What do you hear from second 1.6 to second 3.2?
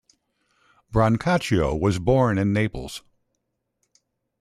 was born in Naples.